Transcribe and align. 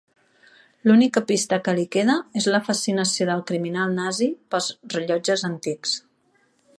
L’única 0.91 1.21
pista 1.31 1.59
que 1.67 1.75
li 1.79 1.83
queda 1.97 2.15
és 2.41 2.47
la 2.55 2.63
fascinació 2.69 3.29
del 3.31 3.45
criminal 3.51 3.93
nazi 3.99 4.31
pels 4.55 4.71
rellotges 4.97 5.49
antics. 5.55 5.97